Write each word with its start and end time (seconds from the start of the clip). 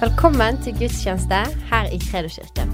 Velkommen 0.00 0.56
til 0.64 0.72
gudstjeneste 0.78 1.38
her 1.68 1.90
i 1.92 1.98
Kredoskirken. 2.00 2.70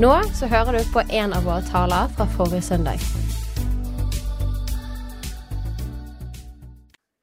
Nå 0.00 0.12
så 0.32 0.46
hører 0.48 0.78
du 0.78 0.86
på 0.88 1.02
en 1.04 1.34
av 1.36 1.44
våre 1.44 1.60
taler 1.68 2.08
fra 2.16 2.24
forrige 2.32 2.64
søndag. 2.64 3.02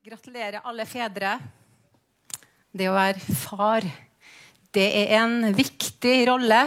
Gratulerer 0.05 0.61
alle 0.61 0.85
fedre. 0.85 1.31
Det 2.77 2.91
å 2.91 2.93
være 2.93 3.33
far, 3.39 3.89
det 4.69 4.85
er 5.01 5.15
en 5.23 5.49
viktig 5.57 6.13
rolle. 6.29 6.61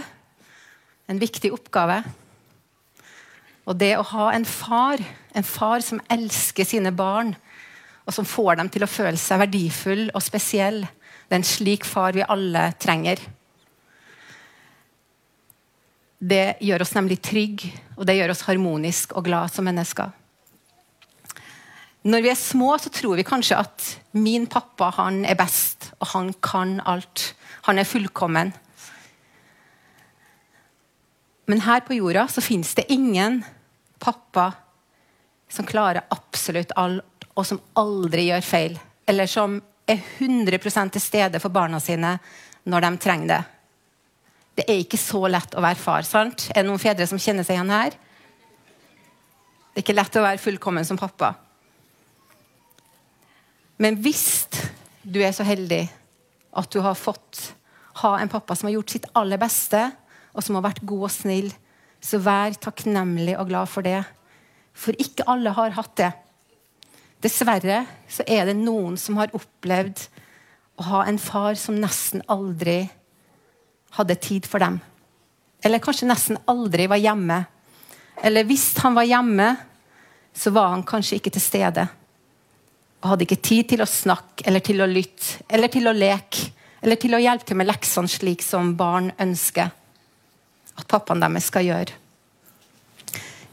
En 1.07 1.23
viktig 1.23 1.55
oppgave. 1.55 2.03
Og 3.71 3.79
det 3.79 3.95
å 3.95 4.09
ha 4.11 4.33
en 4.35 4.49
far, 4.57 5.07
en 5.39 5.47
far 5.47 5.87
som 5.87 6.03
elsker 6.11 6.67
sine 6.67 6.91
barn, 6.91 7.37
og 8.03 8.19
som 8.19 8.27
får 8.27 8.59
dem 8.59 8.75
til 8.75 8.83
å 8.83 8.91
føle 8.91 9.23
seg 9.23 9.45
verdifull 9.47 10.09
og 10.11 10.27
spesiell, 10.27 10.83
det 11.27 11.35
er 11.35 11.41
en 11.41 11.47
slik 11.47 11.85
far 11.85 12.15
vi 12.15 12.23
alle 12.23 12.69
trenger. 12.79 13.21
Det 16.19 16.57
gjør 16.65 16.85
oss 16.85 16.95
nemlig 16.97 17.19
trygge, 17.25 17.73
og 17.99 18.07
det 18.09 18.17
gjør 18.17 18.33
oss 18.33 18.47
harmonisk 18.47 19.17
og 19.19 19.27
glad 19.27 19.53
som 19.53 19.67
mennesker. 19.67 20.15
Når 22.07 22.23
vi 22.23 22.31
er 22.31 22.39
små, 22.39 22.71
så 22.79 22.93
tror 22.95 23.19
vi 23.19 23.27
kanskje 23.27 23.59
at 23.59 23.89
min 24.15 24.47
pappa 24.47 24.93
han 25.01 25.25
er 25.27 25.39
best, 25.39 25.91
og 25.99 26.13
han 26.13 26.31
kan 26.39 26.79
alt. 26.87 27.33
Han 27.67 27.83
er 27.83 27.89
fullkommen. 27.89 28.53
Men 31.51 31.63
her 31.67 31.83
på 31.87 31.99
jorda 31.99 32.29
så 32.31 32.43
fins 32.43 32.75
det 32.79 32.87
ingen 32.95 33.41
pappa 34.03 34.53
som 35.51 35.67
klarer 35.67 36.07
absolutt 36.15 36.75
alt, 36.79 37.27
og 37.35 37.47
som 37.47 37.61
aldri 37.79 38.29
gjør 38.31 38.47
feil. 38.47 38.79
Eller 39.11 39.27
som 39.31 39.59
er 39.87 40.03
100% 40.19 40.97
til 40.97 41.03
stede 41.03 41.41
for 41.43 41.55
barna 41.55 41.81
sine 41.83 42.17
når 42.67 42.87
de 42.87 42.91
trenger 43.03 43.31
det. 43.31 43.43
Det 44.57 44.65
er 44.67 44.81
ikke 44.83 44.99
så 45.01 45.21
lett 45.29 45.55
å 45.55 45.63
være 45.63 45.79
far. 45.79 46.03
sant? 46.03 46.49
Er 46.51 46.63
det 46.63 46.71
noen 46.71 46.81
fedre 46.81 47.07
som 47.07 47.21
kjenner 47.21 47.45
seg 47.45 47.59
igjen 47.59 47.75
her? 47.75 47.97
Det 49.77 49.83
er 49.83 49.85
ikke 49.85 49.99
lett 49.99 50.17
å 50.17 50.25
være 50.25 50.41
fullkommen 50.41 50.87
som 50.89 50.97
pappa. 50.97 51.35
Men 53.77 53.99
hvis 54.01 54.49
du 55.05 55.21
er 55.21 55.35
så 55.37 55.45
heldig 55.45 55.85
at 56.57 56.73
du 56.73 56.81
har 56.81 56.97
fått 56.97 57.53
ha 58.01 58.17
en 58.19 58.33
pappa 58.33 58.57
som 58.57 58.69
har 58.69 58.79
gjort 58.79 58.95
sitt 58.95 59.09
aller 59.17 59.41
beste, 59.41 59.83
og 60.37 60.45
som 60.45 60.57
har 60.59 60.67
vært 60.69 60.85
god 60.89 61.07
og 61.09 61.13
snill, 61.13 61.51
så 62.01 62.21
vær 62.21 62.57
takknemlig 62.61 63.37
og 63.41 63.49
glad 63.51 63.71
for 63.73 63.85
det. 63.85 64.03
For 64.77 64.97
ikke 65.01 65.25
alle 65.33 65.53
har 65.57 65.77
hatt 65.77 65.95
det. 66.01 66.11
Dessverre 67.25 67.85
så 68.09 68.25
er 68.29 68.49
det 68.49 68.59
noen 68.59 68.97
som 69.01 69.17
har 69.21 69.33
opplevd 69.37 70.03
å 70.77 70.87
ha 70.91 71.05
en 71.09 71.19
far 71.21 71.57
som 71.59 71.79
nesten 71.81 72.23
aldri 72.29 72.83
hadde 73.97 74.19
tid 74.21 74.49
for 74.49 74.61
dem. 74.61 74.79
Eller 75.65 75.81
kanskje 75.83 76.09
nesten 76.09 76.39
aldri 76.45 76.87
var 76.91 77.01
hjemme. 77.01 77.39
Eller 78.23 78.45
hvis 78.49 78.69
han 78.85 78.97
var 78.97 79.09
hjemme, 79.09 79.49
så 80.37 80.53
var 80.53 80.75
han 80.75 80.85
kanskje 80.85 81.17
ikke 81.17 81.33
til 81.33 81.45
stede. 81.45 81.87
Og 83.01 83.11
hadde 83.13 83.25
ikke 83.25 83.41
tid 83.41 83.73
til 83.73 83.85
å 83.85 83.89
snakke 83.89 84.45
eller 84.49 84.65
til 84.65 84.85
å 84.85 84.89
lytte 84.91 85.47
eller 85.49 85.73
til 85.73 85.89
å 85.89 85.97
leke 85.97 86.53
eller 86.85 87.01
til 87.01 87.17
å 87.17 87.21
hjelpe 87.23 87.49
til 87.49 87.59
med 87.59 87.69
leksene 87.71 88.11
slik 88.11 88.45
som 88.45 88.75
barn 88.79 89.09
ønsker 89.23 89.73
at 90.77 90.89
pappaen 90.91 91.23
deres 91.25 91.49
skal 91.49 91.65
gjøre. 91.65 91.95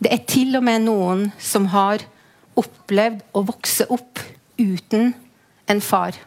Det 0.04 0.12
er 0.12 0.26
til 0.28 0.58
og 0.60 0.66
med 0.68 0.84
noen 0.84 1.30
som 1.40 1.70
har 1.72 2.04
opplevd 2.60 3.24
å 3.34 3.44
vokse 3.48 3.88
opp 3.94 4.22
uten 4.60 5.14
en 5.70 5.82
far. 5.82 6.18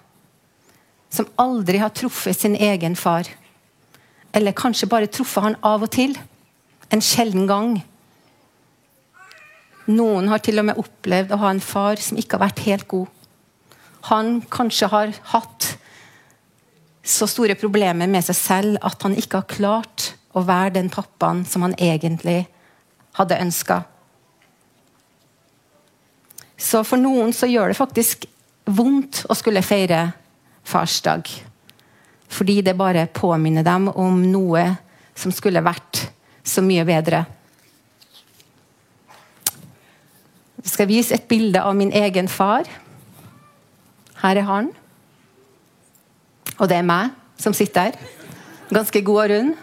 Som 1.10 1.28
aldri 1.40 1.80
har 1.80 1.94
truffet 1.94 2.38
sin 2.38 2.56
egen 2.56 2.96
far. 2.96 3.28
Eller 4.34 4.56
kanskje 4.56 4.88
bare 4.90 5.10
truffet 5.10 5.44
han 5.44 5.58
av 5.64 5.86
og 5.86 5.92
til. 5.94 6.16
En 6.90 7.02
sjelden 7.02 7.46
gang. 7.48 7.76
Noen 9.86 10.28
har 10.28 10.42
til 10.42 10.58
og 10.58 10.66
med 10.68 10.80
opplevd 10.82 11.32
å 11.32 11.40
ha 11.44 11.52
en 11.54 11.62
far 11.62 12.00
som 12.02 12.18
ikke 12.18 12.36
har 12.36 12.48
vært 12.48 12.64
helt 12.66 12.88
god. 12.90 13.06
Han 14.10 14.40
kanskje 14.50 14.90
har 14.90 15.14
hatt 15.32 15.72
så 17.06 17.28
store 17.30 17.54
problemer 17.58 18.10
med 18.10 18.24
seg 18.26 18.38
selv 18.38 18.86
at 18.86 19.02
han 19.06 19.14
ikke 19.18 19.42
har 19.42 19.50
klart 19.50 20.12
å 20.36 20.42
være 20.46 20.74
den 20.76 20.90
pappaen 20.92 21.44
som 21.48 21.62
han 21.62 21.76
egentlig 21.78 22.44
hadde 23.16 23.38
ønska. 23.40 23.84
Så 26.56 26.82
for 26.88 27.00
noen 27.00 27.32
så 27.36 27.48
gjør 27.50 27.72
det 27.72 27.78
faktisk 27.78 28.24
vondt 28.66 29.24
å 29.28 29.36
skulle 29.36 29.64
feire 29.64 30.08
farsdag. 30.66 31.28
Fordi 32.32 32.60
det 32.64 32.76
bare 32.78 33.06
påminner 33.12 33.64
dem 33.66 33.88
om 33.92 34.22
noe 34.32 34.64
som 35.16 35.32
skulle 35.32 35.64
vært 35.64 36.06
så 36.46 36.62
mye 36.64 36.84
bedre. 36.88 37.24
Jeg 40.64 40.72
skal 40.72 40.90
vise 40.90 41.14
et 41.14 41.28
bilde 41.30 41.62
av 41.62 41.76
min 41.78 41.92
egen 41.94 42.28
far. 42.28 42.66
Her 44.22 44.40
er 44.40 44.48
han. 44.48 44.72
Og 46.56 46.68
det 46.70 46.80
er 46.80 46.88
meg 46.88 47.12
som 47.38 47.54
sitter 47.54 47.90
her. 47.90 47.98
Ganske 48.72 49.02
god 49.06 49.22
og 49.22 49.30
rund. 49.30 49.54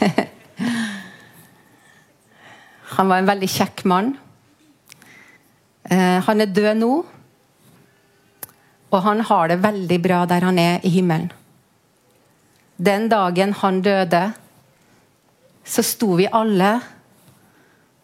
Han 2.96 3.08
var 3.08 3.22
en 3.22 3.30
veldig 3.30 3.48
kjekk 3.48 3.84
mann. 3.88 4.10
Eh, 5.90 6.18
han 6.22 6.40
er 6.40 6.52
død 6.54 6.78
nå, 6.78 6.92
og 8.90 9.02
han 9.02 9.22
har 9.26 9.50
det 9.50 9.62
veldig 9.62 9.98
bra 10.02 10.22
der 10.30 10.46
han 10.46 10.58
er 10.58 10.84
i 10.86 10.92
himmelen. 10.94 11.30
Den 12.80 13.08
dagen 13.10 13.52
han 13.60 13.82
døde, 13.84 14.22
så 15.66 15.82
sto 15.84 16.14
vi 16.16 16.28
alle, 16.32 16.70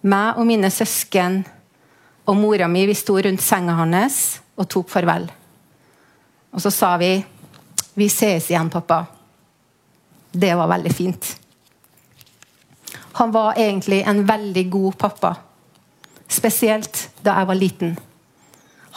meg 0.07 0.39
og 0.39 0.47
mine 0.47 0.69
søsken 0.71 1.41
og 2.27 2.37
mora 2.37 2.69
mi, 2.69 2.85
vi 2.87 2.95
sto 2.95 3.17
rundt 3.23 3.43
senga 3.43 3.79
hans 3.79 4.19
og 4.59 4.69
tok 4.71 4.91
farvel. 4.91 5.31
Og 6.53 6.61
så 6.63 6.71
sa 6.71 6.97
vi 6.97 7.25
'Vi 7.97 8.09
ses 8.09 8.51
igjen, 8.51 8.71
pappa'. 8.71 9.07
Det 10.31 10.55
var 10.55 10.69
veldig 10.69 10.93
fint. 10.93 11.39
Han 13.13 13.31
var 13.33 13.55
egentlig 13.57 14.03
en 14.07 14.27
veldig 14.27 14.71
god 14.71 14.93
pappa. 14.99 15.46
Spesielt 16.29 17.09
da 17.23 17.39
jeg 17.41 17.49
var 17.51 17.59
liten. 17.59 17.97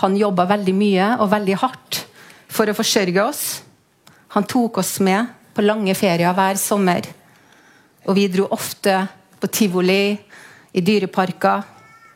Han 0.02 0.18
jobba 0.18 0.48
veldig 0.50 0.76
mye 0.76 1.10
og 1.20 1.32
veldig 1.34 1.58
hardt 1.62 2.04
for 2.50 2.70
å 2.70 2.76
forsørge 2.78 3.24
oss. 3.24 3.44
Han 4.36 4.48
tok 4.48 4.80
oss 4.82 4.98
med 5.04 5.30
på 5.54 5.66
lange 5.66 5.94
ferier 5.98 6.34
hver 6.36 6.60
sommer. 6.62 7.06
Og 8.08 8.16
vi 8.18 8.30
dro 8.32 8.48
ofte 8.56 8.96
på 9.40 9.48
tivoli, 9.54 10.18
i 10.74 10.82
dyreparker. 10.82 11.64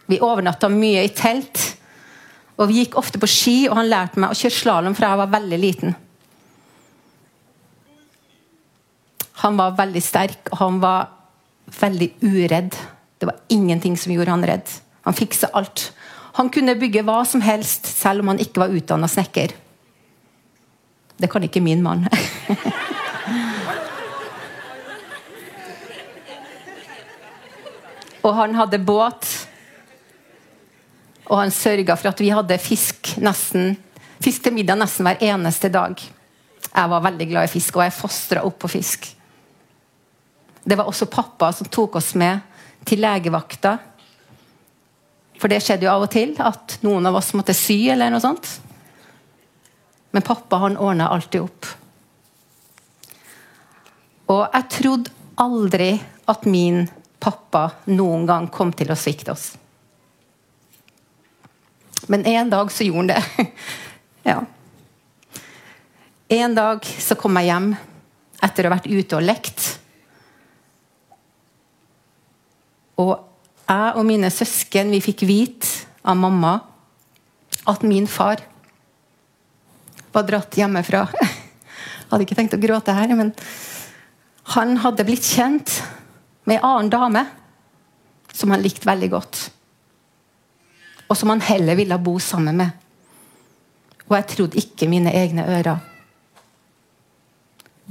Vi 0.06 0.19
overnatta 0.22 0.69
mye 0.69 1.03
i 1.06 1.12
telt. 1.16 1.62
Og 2.59 2.69
vi 2.69 2.84
gikk 2.84 2.97
ofte 3.01 3.19
på 3.22 3.30
ski, 3.30 3.56
og 3.69 3.78
han 3.80 3.90
lærte 3.90 4.22
meg 4.22 4.34
å 4.34 4.38
kjøre 4.38 4.57
slalåm 4.59 4.95
fra 4.97 5.09
jeg 5.13 5.22
var 5.24 5.31
veldig 5.34 5.59
liten. 5.59 5.95
Han 9.44 9.57
var 9.59 9.74
veldig 9.80 10.03
sterk, 10.06 10.51
og 10.53 10.59
han 10.62 10.80
var 10.84 11.09
veldig 11.80 12.09
uredd. 12.22 12.78
Det 13.18 13.28
var 13.28 13.41
ingenting 13.51 13.97
som 13.97 14.13
gjorde 14.13 14.35
han 14.35 14.45
redd. 14.47 14.69
Han 15.03 15.14
fiksa 15.14 15.47
alt. 15.53 15.94
Han 16.34 16.50
kunne 16.50 16.75
bygge 16.80 17.03
hva 17.06 17.25
som 17.28 17.41
helst, 17.46 17.86
selv 17.86 18.19
om 18.24 18.28
han 18.31 18.40
ikke 18.41 18.59
var 18.64 18.74
utdanna 18.74 19.08
snekker. 19.12 19.52
Det 21.19 21.28
kan 21.30 21.44
ikke 21.46 21.62
min 21.62 21.84
mann. 21.84 22.08
og 28.25 28.34
han 28.40 28.56
hadde 28.58 28.80
båt. 28.81 29.47
Og 31.30 31.38
han 31.40 31.52
sørga 31.53 31.96
for 32.00 32.08
at 32.12 32.19
vi 32.24 32.30
hadde 32.34 32.58
fisk, 32.59 33.18
nesten, 33.24 33.78
fisk 34.24 34.44
til 34.44 34.53
middag 34.56 34.78
nesten 34.80 35.06
hver 35.08 35.18
eneste 35.24 35.69
dag. 35.72 35.94
Jeg 36.74 36.89
var 36.89 37.06
veldig 37.06 37.28
glad 37.30 37.44
i 37.45 37.54
fisk, 37.54 37.75
og 37.78 37.83
jeg 37.86 37.94
fostra 38.00 38.39
opp 38.48 38.57
på 38.63 38.68
fisk. 38.72 39.06
Det 40.63 40.75
var 40.80 40.88
også 40.88 41.06
pappa 41.12 41.51
som 41.54 41.68
tok 41.68 41.95
oss 42.00 42.16
med 42.19 42.39
til 42.88 43.00
legevakta 43.04 43.78
for 45.44 45.51
det 45.51 45.60
skjedde 45.60 45.84
jo 45.84 45.92
av 45.92 46.06
og 46.06 46.12
til 46.13 46.30
at 46.40 46.78
noen 46.88 47.04
av 47.10 47.18
oss 47.19 47.34
måtte 47.36 47.51
sy 47.51 47.75
eller 47.92 48.07
noe 48.13 48.24
sånt. 48.24 48.48
Men 50.16 50.24
pappa 50.24 50.62
han 50.62 50.78
ordna 50.80 51.10
alltid 51.12 51.44
opp. 51.44 51.68
Og 54.31 54.45
jeg 54.45 54.69
trodde 54.72 55.12
aldri 55.44 55.90
at 56.31 56.48
min 56.48 56.86
pappa 57.19 57.66
noen 57.92 58.24
gang 58.30 58.48
kom 58.56 58.72
til 58.72 58.94
å 58.94 58.95
svikte 58.95 59.34
oss. 59.36 59.50
Men 62.07 62.24
en 62.31 62.56
dag 62.56 62.72
så 62.72 62.88
gjorde 62.88 63.04
han 63.04 63.12
det. 63.12 63.51
ja. 64.31 64.40
En 66.40 66.56
dag 66.56 66.88
så 66.88 67.19
kom 67.19 67.36
jeg 67.42 67.51
hjem 67.51 67.69
etter 68.48 68.63
å 68.63 68.72
ha 68.72 68.78
vært 68.78 68.88
ute 68.88 69.19
og 69.19 69.28
lekt. 69.28 69.68
Og 73.04 73.32
jeg 73.69 73.95
og 73.98 74.06
mine 74.07 74.30
søsken 74.33 74.92
vi 74.94 75.01
fikk 75.04 75.24
vite 75.27 75.88
av 76.04 76.18
mamma 76.19 76.57
at 77.69 77.86
min 77.88 78.07
far 78.12 78.42
var 80.13 80.25
dratt 80.27 80.57
hjemmefra. 80.57 81.07
Jeg 82.04 82.19
hadde 82.19 82.25
ikke 82.27 82.36
tenkt 82.38 82.54
å 82.54 82.62
gråte 82.62 82.94
her, 82.94 83.10
men 83.18 83.31
han 84.54 84.75
hadde 84.83 85.06
blitt 85.07 85.25
kjent 85.25 85.80
med 86.45 86.60
ei 86.60 86.62
annen 86.62 86.92
dame 86.94 87.24
som 88.33 88.51
han 88.54 88.62
likte 88.62 88.86
veldig 88.86 89.10
godt. 89.10 89.39
Og 91.07 91.18
som 91.18 91.31
han 91.33 91.42
heller 91.42 91.80
ville 91.80 91.98
bo 91.98 92.19
sammen 92.21 92.59
med. 92.59 92.75
Og 94.09 94.13
jeg 94.19 94.30
trodde 94.36 94.59
ikke 94.59 94.89
mine 94.92 95.13
egne 95.16 95.48
ører. 95.48 95.80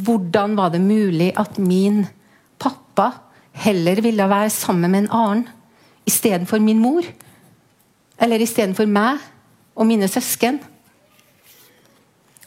Hvordan 0.02 0.54
var 0.58 0.70
det 0.70 0.82
mulig 0.84 1.32
at 1.40 1.58
min 1.58 2.04
pappa 2.62 3.10
heller 3.64 3.98
ville 4.04 4.28
være 4.30 4.52
sammen 4.54 4.92
med 4.92 5.04
en 5.04 5.12
annen 5.18 5.44
istedenfor 6.08 6.62
min 6.62 6.80
mor? 6.82 7.06
Eller 8.22 8.42
istedenfor 8.42 8.88
meg 8.90 9.22
og 9.74 9.88
mine 9.88 10.08
søsken? 10.10 10.60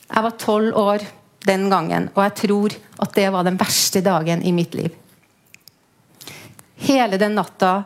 Jeg 0.05 0.23
var 0.23 0.37
tolv 0.39 0.75
år 0.77 1.05
den 1.45 1.69
gangen, 1.69 2.09
og 2.15 2.21
jeg 2.23 2.35
tror 2.41 2.75
at 3.01 3.15
det 3.17 3.25
var 3.33 3.45
den 3.45 3.57
verste 3.59 4.01
dagen 4.05 4.41
i 4.45 4.53
mitt 4.55 4.73
liv. 4.77 4.93
Hele 6.85 7.17
den 7.21 7.35
natta 7.37 7.77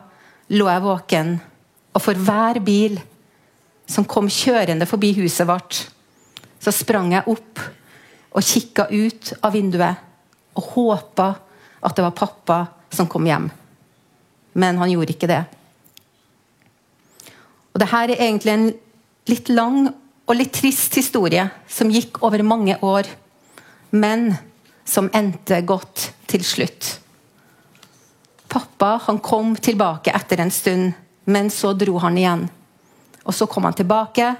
lå 0.50 0.66
jeg 0.68 0.84
våken, 0.84 1.34
og 1.94 2.02
for 2.02 2.18
hver 2.18 2.60
bil 2.64 2.98
som 3.90 4.06
kom 4.06 4.30
kjørende 4.30 4.86
forbi 4.88 5.12
huset 5.18 5.48
vårt, 5.48 5.84
så 6.60 6.72
sprang 6.74 7.12
jeg 7.14 7.28
opp 7.30 7.62
og 8.30 8.46
kikka 8.46 8.86
ut 8.92 9.32
av 9.40 9.54
vinduet 9.56 10.06
og 10.58 10.68
håpa 10.74 11.30
at 11.80 11.96
det 11.96 12.04
var 12.04 12.16
pappa 12.16 12.58
som 12.92 13.08
kom 13.10 13.26
hjem. 13.26 13.48
Men 14.60 14.78
han 14.78 14.92
gjorde 14.92 15.14
ikke 15.14 15.30
det. 15.30 15.42
Og 17.74 17.82
det 17.82 17.90
her 17.90 18.10
er 18.10 18.22
egentlig 18.26 18.52
en 18.54 18.68
litt 19.30 19.50
lang 19.52 19.90
og 20.30 20.36
litt 20.38 20.52
trist 20.54 20.94
historie 20.98 21.44
som 21.70 21.90
gikk 21.90 22.20
over 22.26 22.42
mange 22.46 22.76
år, 22.86 23.08
men 23.90 24.30
som 24.86 25.10
endte 25.14 25.60
godt 25.66 26.10
til 26.30 26.44
slutt. 26.46 26.96
Pappa 28.50 28.96
han 29.06 29.20
kom 29.22 29.54
tilbake 29.56 30.14
etter 30.14 30.42
en 30.42 30.50
stund, 30.50 30.92
men 31.30 31.50
så 31.50 31.72
dro 31.78 31.98
han 32.02 32.18
igjen. 32.18 32.48
Og 33.24 33.34
Så 33.34 33.46
kom 33.46 33.64
han 33.64 33.76
tilbake, 33.76 34.34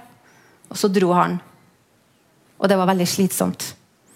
og 0.70 0.76
så 0.76 0.88
dro 0.88 1.12
han. 1.12 1.38
Og 2.58 2.68
det 2.68 2.78
var 2.78 2.86
veldig 2.86 3.06
slitsomt. 3.06 3.74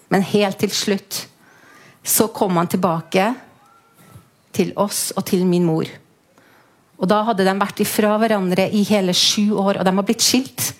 Men 0.09 0.21
helt 0.21 0.59
til 0.59 0.71
slutt 0.71 1.27
så 2.03 2.27
kom 2.27 2.57
han 2.57 2.67
tilbake 2.67 3.33
til 4.51 4.73
oss 4.75 5.11
og 5.15 5.25
til 5.25 5.45
min 5.45 5.65
mor. 5.65 5.87
Og 6.95 7.07
Da 7.11 7.21
hadde 7.27 7.43
de 7.43 7.53
vært 7.59 7.81
ifra 7.83 8.15
hverandre 8.21 8.69
i 8.71 8.83
hele 8.87 9.13
sju 9.13 9.55
år, 9.59 9.79
og 9.79 9.85
de 9.85 9.95
var 9.95 10.07
blitt 10.07 10.23
skilt. 10.23 10.71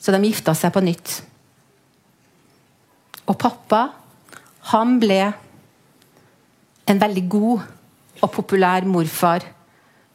Så 0.00 0.12
de 0.12 0.22
gifta 0.26 0.54
seg 0.56 0.72
på 0.74 0.82
nytt. 0.82 1.20
Og 3.30 3.38
pappa, 3.38 3.84
han 4.72 4.98
ble 5.00 5.20
en 6.90 6.98
veldig 6.98 7.24
god 7.30 7.68
og 8.20 8.32
populær 8.34 8.84
morfar 8.88 9.46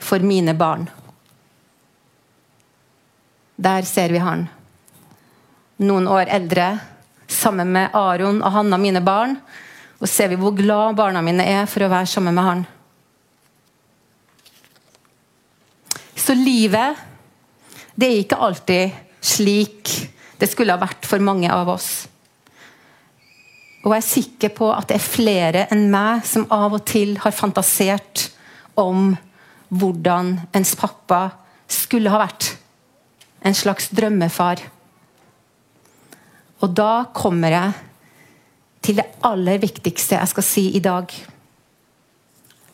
for 0.02 0.20
mine 0.20 0.54
barn. 0.58 0.90
Der 3.56 3.88
ser 3.88 4.12
vi 4.12 4.20
han. 4.20 4.50
Noen 5.80 6.08
år 6.12 6.28
eldre, 6.28 6.74
sammen 7.28 7.72
med 7.72 7.96
Aron 7.96 8.42
og 8.44 8.52
Hanna, 8.52 8.78
mine 8.78 9.02
barn. 9.04 9.38
Og 10.02 10.10
ser 10.12 10.28
vi 10.28 10.40
hvor 10.40 10.56
glad 10.56 10.98
barna 11.00 11.22
mine 11.24 11.46
er 11.48 11.70
for 11.72 11.86
å 11.86 11.92
være 11.92 12.10
sammen 12.12 12.36
med 12.36 12.44
han. 12.44 12.66
Så 16.26 16.34
livet, 16.34 16.98
det 17.94 18.08
er 18.08 18.22
ikke 18.24 18.42
alltid 18.42 18.96
slik 19.22 19.92
det 20.40 20.48
skulle 20.50 20.74
ha 20.74 20.82
vært 20.82 21.06
for 21.06 21.22
mange 21.22 21.52
av 21.54 21.70
oss. 21.70 22.08
Og 23.86 23.94
jeg 23.94 24.02
er 24.02 24.08
sikker 24.08 24.54
på 24.58 24.72
at 24.74 24.90
det 24.90 24.98
er 24.98 25.06
flere 25.06 25.66
enn 25.74 25.86
meg 25.94 26.26
som 26.26 26.48
av 26.50 26.74
og 26.74 26.82
til 26.90 27.14
har 27.22 27.36
fantasert 27.36 28.32
om 28.82 29.14
hvordan 29.70 30.34
ens 30.58 30.74
pappa 30.80 31.28
skulle 31.70 32.10
ha 32.10 32.24
vært. 32.24 32.56
En 33.46 33.54
slags 33.54 33.92
drømmefar. 33.94 34.64
Og 36.66 36.74
da 36.74 37.06
kommer 37.14 37.54
jeg 37.54 37.78
til 38.86 38.98
det 38.98 39.08
aller 39.26 39.62
viktigste 39.62 40.18
jeg 40.18 40.34
skal 40.34 40.50
si 40.50 40.66
i 40.74 40.82
dag. 40.82 41.14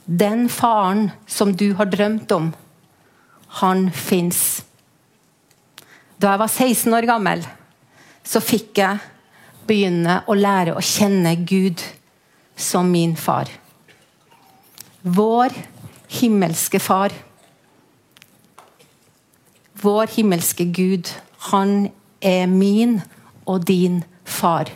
Den 0.07 0.47
faren 0.47 1.09
som 1.27 1.51
du 1.51 1.73
har 1.75 1.91
drømt 1.91 2.31
om, 2.35 2.53
han 3.59 3.89
fins. 3.91 4.61
Da 6.21 6.33
jeg 6.33 6.41
var 6.43 6.51
16 6.51 6.93
år 6.95 7.07
gammel, 7.09 7.41
så 8.23 8.39
fikk 8.43 8.79
jeg 8.79 8.99
begynne 9.67 10.21
å 10.29 10.35
lære 10.37 10.75
å 10.77 10.83
kjenne 10.83 11.33
Gud 11.47 11.81
som 12.55 12.91
min 12.91 13.15
far. 13.17 13.49
Vår 15.01 15.55
himmelske 16.19 16.79
far. 16.79 17.13
Vår 19.81 20.11
himmelske 20.13 20.67
Gud, 20.69 21.09
han 21.49 21.89
er 22.21 22.45
min 22.47 22.99
og 23.49 23.65
din 23.65 24.03
far. 24.25 24.69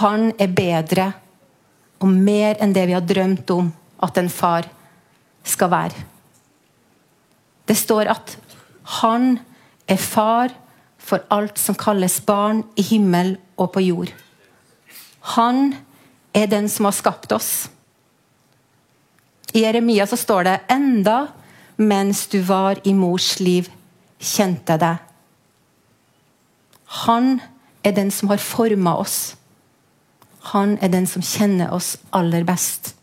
Han 0.00 0.30
er 0.40 0.48
bedre 0.48 1.10
og 2.00 2.08
mer 2.08 2.56
enn 2.62 2.72
det 2.72 2.86
vi 2.88 2.96
har 2.96 3.04
drømt 3.04 3.50
om 3.52 3.68
at 4.04 4.18
en 4.20 4.32
far 4.32 4.70
skal 5.44 5.70
være. 5.72 6.13
Det 7.68 7.76
står 7.76 8.10
at 8.12 8.36
han 9.00 9.38
er 9.88 10.00
far 10.00 10.52
for 10.98 11.24
alt 11.32 11.60
som 11.60 11.76
kalles 11.76 12.20
barn 12.24 12.62
i 12.76 12.84
himmel 12.84 13.36
og 13.60 13.72
på 13.74 13.82
jord. 13.84 14.12
Han 15.36 15.74
er 16.34 16.50
den 16.50 16.68
som 16.68 16.88
har 16.88 16.96
skapt 16.96 17.32
oss. 17.32 17.68
I 19.54 19.62
Jeremia 19.62 20.06
så 20.06 20.18
står 20.18 20.44
det 20.48 20.60
enda 20.72 21.18
mens 21.76 22.26
du 22.30 22.40
var 22.46 22.78
i 22.86 22.92
mors 22.94 23.38
liv, 23.40 23.68
kjente 24.18 24.76
deg. 24.78 24.98
Han 27.06 27.40
er 27.84 27.94
den 27.96 28.10
som 28.14 28.30
har 28.30 28.42
forma 28.42 28.94
oss. 29.00 29.34
Han 30.52 30.76
er 30.82 30.92
den 30.92 31.06
som 31.10 31.24
kjenner 31.24 31.72
oss 31.74 31.94
aller 32.14 32.44
best. 32.46 32.94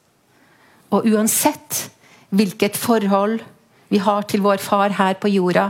Og 0.91 1.07
uansett 1.07 1.87
hvilket 2.31 2.77
forhold 2.79 3.41
vi 3.91 3.99
har 3.99 4.23
til 4.23 4.43
vår 4.43 4.61
far 4.63 4.95
her 4.95 5.17
på 5.19 5.27
jorda, 5.27 5.69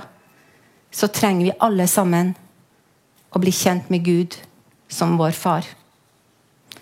så 0.91 1.07
trenger 1.09 1.47
vi 1.47 1.59
alle 1.59 1.87
sammen 1.89 2.35
å 3.33 3.39
bli 3.41 3.53
kjent 3.55 3.89
med 3.89 4.05
Gud 4.05 4.35
som 4.91 5.17
vår 5.17 5.33
far. 5.33 5.65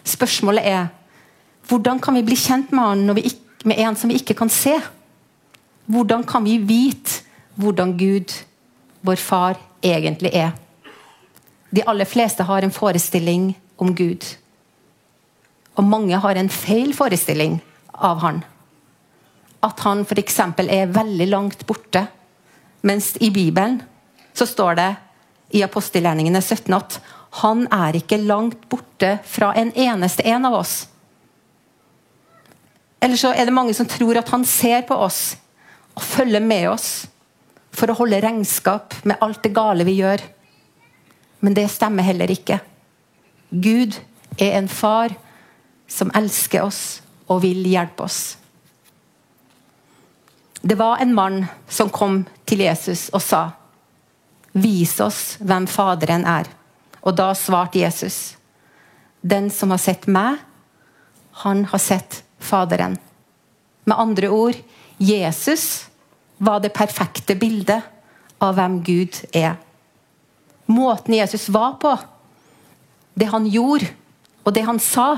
Spørsmålet 0.04 0.68
er 0.68 0.90
hvordan 1.70 2.02
kan 2.02 2.18
vi 2.18 2.26
bli 2.26 2.36
kjent 2.36 2.74
med 2.74 2.84
han 2.84 3.06
når 3.08 3.20
vi, 3.20 3.32
med 3.70 3.80
en 3.80 3.96
som 3.96 4.12
vi 4.12 4.18
ikke 4.20 4.36
kan 4.36 4.52
se? 4.52 4.76
Hvordan 5.88 6.26
kan 6.28 6.44
vi 6.44 6.58
vite 6.58 7.24
hvordan 7.60 7.96
Gud, 8.00 8.34
vår 9.06 9.22
far, 9.22 9.60
egentlig 9.84 10.34
er? 10.34 10.52
De 11.70 11.86
aller 11.86 12.10
fleste 12.10 12.44
har 12.44 12.66
en 12.66 12.74
forestilling 12.74 13.54
om 13.78 13.96
Gud. 13.96 14.26
Og 15.78 15.84
mange 15.84 16.18
har 16.18 16.36
en 16.36 16.50
feil 16.50 16.92
forestilling 16.98 17.62
av 17.94 18.20
han. 18.26 18.42
At 19.66 19.80
han 19.84 20.06
f.eks. 20.06 20.40
er 20.40 20.94
veldig 20.96 21.28
langt 21.28 21.66
borte. 21.68 22.06
Mens 22.82 23.16
i 23.20 23.32
Bibelen 23.32 23.82
så 24.34 24.48
står 24.48 24.76
det 24.80 24.90
i 25.58 25.64
apostelgjerningene 25.66 26.42
17 26.42 26.76
at 26.78 27.00
han 27.42 27.66
er 27.74 27.98
ikke 28.00 28.22
langt 28.22 28.64
borte 28.70 29.18
fra 29.28 29.52
en 29.58 29.72
eneste 29.76 30.24
en 30.26 30.48
av 30.48 30.56
oss. 30.62 30.88
Eller 33.00 33.20
så 33.20 33.32
er 33.34 33.48
det 33.48 33.56
mange 33.56 33.76
som 33.76 33.88
tror 33.88 34.20
at 34.20 34.32
han 34.34 34.46
ser 34.48 34.84
på 34.88 34.96
oss 34.96 35.38
og 35.96 36.04
følger 36.04 36.44
med 36.44 36.70
oss 36.72 36.90
for 37.76 37.92
å 37.92 37.98
holde 38.00 38.20
regnskap 38.24 38.96
med 39.08 39.22
alt 39.24 39.44
det 39.44 39.54
gale 39.56 39.86
vi 39.88 40.00
gjør. 40.00 40.24
Men 41.40 41.56
det 41.56 41.70
stemmer 41.72 42.04
heller 42.04 42.32
ikke. 42.32 42.60
Gud 43.50 43.96
er 44.38 44.58
en 44.60 44.68
far 44.72 45.16
som 45.90 46.12
elsker 46.16 46.66
oss 46.66 47.02
og 47.30 47.44
vil 47.46 47.64
hjelpe 47.70 48.06
oss. 48.06 48.39
Det 50.62 50.76
var 50.76 50.98
en 50.98 51.14
mann 51.16 51.46
som 51.68 51.90
kom 51.90 52.26
til 52.46 52.66
Jesus 52.66 53.08
og 53.14 53.24
sa 53.24 53.44
Vis 54.52 54.98
oss 55.00 55.38
hvem 55.40 55.68
Faderen 55.70 56.26
er. 56.28 56.50
Og 57.06 57.16
da 57.16 57.32
svarte 57.38 57.80
Jesus. 57.80 58.36
Den 59.22 59.48
som 59.54 59.72
har 59.72 59.80
sett 59.80 60.08
meg, 60.10 60.40
han 61.46 61.64
har 61.70 61.80
sett 61.80 62.24
Faderen. 62.40 62.98
Med 63.86 64.00
andre 64.00 64.32
ord 64.34 64.58
Jesus 64.98 65.86
var 66.38 66.60
det 66.60 66.74
perfekte 66.76 67.38
bildet 67.40 67.86
av 68.44 68.58
hvem 68.58 68.80
Gud 68.84 69.22
er. 69.36 69.56
Måten 70.70 71.16
Jesus 71.16 71.48
var 71.50 71.78
på, 71.82 71.94
det 73.16 73.30
han 73.32 73.48
gjorde, 73.50 73.90
og 74.44 74.54
det 74.56 74.66
han 74.68 74.80
sa, 74.80 75.18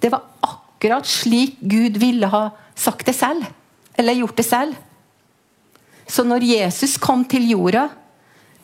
det 0.00 0.10
var 0.12 0.26
akkurat 0.44 1.06
slik 1.08 1.58
Gud 1.60 1.98
ville 2.00 2.28
ha 2.30 2.50
sagt 2.78 3.06
det 3.08 3.16
selv. 3.16 3.46
Eller 4.00 4.16
gjort 4.16 4.36
det 4.36 4.46
selv. 4.48 4.76
Så 6.06 6.24
når 6.24 6.46
Jesus 6.48 6.96
kom 6.96 7.24
til 7.28 7.50
jorda, 7.50 7.88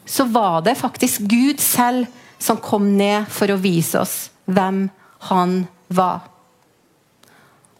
så 0.04 0.24
var 0.24 0.62
det 0.64 0.78
faktisk 0.80 1.26
Gud 1.28 1.60
selv 1.60 2.06
som 2.38 2.56
kom 2.56 2.86
ned 2.96 3.28
for 3.28 3.52
å 3.52 3.58
vise 3.60 4.00
oss 4.00 4.14
hvem 4.48 4.86
han 5.28 5.58
var. 5.92 6.24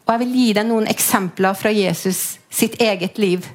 Og 0.05 0.13
Jeg 0.13 0.23
vil 0.23 0.35
gi 0.39 0.51
deg 0.59 0.69
noen 0.69 0.89
eksempler 0.91 1.57
fra 1.57 1.73
Jesus 1.73 2.37
sitt 2.53 2.77
eget 2.83 3.17
liv. 3.19 3.47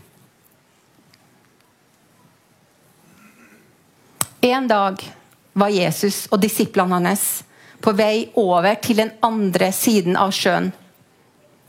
En 4.41 4.65
dag 4.67 5.03
var 5.53 5.69
Jesus 5.69 6.25
og 6.31 6.41
disiplene 6.41 6.97
hans 7.05 7.27
på 7.81 7.93
vei 7.93 8.31
over 8.33 8.81
til 8.81 8.97
den 9.03 9.13
andre 9.21 9.69
siden 9.75 10.17
av 10.17 10.33
sjøen 10.33 10.71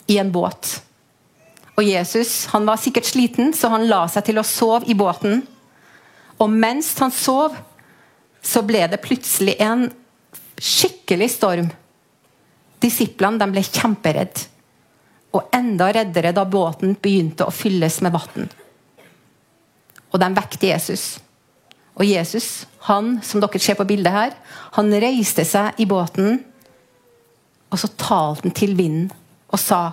i 0.09 0.17
en 0.25 0.33
båt. 0.33 0.81
Og 1.79 1.87
Jesus 1.87 2.47
han 2.53 2.67
var 2.69 2.81
sikkert 2.81 3.09
sliten, 3.09 3.53
så 3.57 3.71
han 3.73 3.89
la 3.89 4.05
seg 4.11 4.27
til 4.29 4.41
å 4.41 4.47
sove 4.47 4.89
i 4.91 4.97
båten. 4.99 5.41
Og 6.43 6.51
mens 6.51 6.93
han 7.01 7.13
sov, 7.15 7.57
så 8.43 8.63
ble 8.67 8.85
det 8.91 9.01
plutselig 9.05 9.55
en 9.63 9.87
skikkelig 10.59 11.31
storm. 11.33 11.71
Disiplene 12.83 13.49
ble 13.51 13.63
kjemperedde. 13.67 14.49
Og 15.33 15.49
enda 15.57 15.89
reddere 15.95 16.35
da 16.37 16.45
båten 16.45 16.97
begynte 17.01 17.47
å 17.47 17.55
fylles 17.55 18.03
med 18.05 18.13
vann. 18.13 18.51
Og 20.13 20.21
de 20.21 20.29
vekket 20.37 20.67
Jesus. 20.69 21.05
Og 21.97 22.05
Jesus, 22.05 22.67
han 22.89 23.15
som 23.25 23.41
dere 23.41 23.61
ser 23.63 23.79
på 23.79 23.87
bildet 23.89 24.13
her, 24.13 24.37
han 24.77 24.93
reiste 24.93 25.45
seg 25.49 25.81
i 25.81 25.87
båten, 25.89 26.43
og 27.73 27.81
så 27.81 27.89
talte 27.97 28.45
han 28.45 28.57
til 28.57 28.77
vinden 28.77 29.09
og 29.49 29.61
sa, 29.61 29.93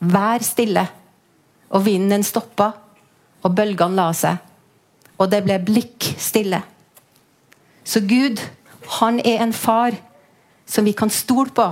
'Vær 0.00 0.40
stille.' 0.40 1.01
Og 1.72 1.84
vinden 1.86 2.24
stoppa, 2.26 2.72
og 3.42 3.54
bølgene 3.56 3.96
la 3.98 4.10
seg. 4.16 4.38
Og 5.18 5.30
det 5.32 5.42
ble 5.46 5.58
blikk 5.62 6.12
stille. 6.20 6.62
Så 7.84 8.02
Gud, 8.06 8.40
han 9.00 9.20
er 9.24 9.42
en 9.42 9.54
far 9.56 9.96
som 10.66 10.84
vi 10.84 10.94
kan 10.96 11.10
stole 11.10 11.50
på, 11.54 11.68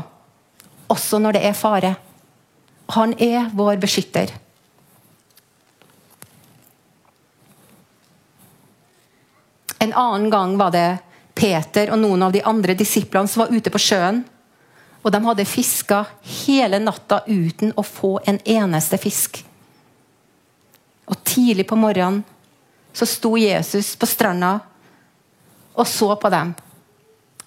også 0.91 1.21
når 1.23 1.37
det 1.37 1.45
er 1.47 1.59
fare. 1.59 1.95
Han 2.97 3.15
er 3.23 3.51
vår 3.55 3.79
beskytter. 3.83 4.33
En 9.81 9.95
annen 9.97 10.31
gang 10.31 10.57
var 10.61 10.75
det 10.75 10.89
Peter 11.35 11.93
og 11.95 12.03
noen 12.03 12.27
av 12.27 12.35
de 12.35 12.43
andre 12.45 12.75
disiplene 12.77 13.31
som 13.31 13.45
var 13.45 13.55
ute 13.55 13.73
på 13.73 13.81
sjøen. 13.81 14.25
Og 15.01 15.15
de 15.15 15.21
hadde 15.25 15.47
fiska 15.49 16.03
hele 16.45 16.83
natta 16.83 17.23
uten 17.31 17.73
å 17.79 17.85
få 17.87 18.19
en 18.29 18.43
eneste 18.45 18.99
fisk. 19.01 19.41
Og 21.11 21.19
tidlig 21.27 21.67
på 21.69 21.79
morgenen 21.79 22.23
så 22.93 23.07
sto 23.07 23.37
Jesus 23.39 23.95
på 23.99 24.07
stranda 24.07 24.59
og 25.75 25.87
så 25.89 26.15
på 26.17 26.31
dem. 26.31 26.55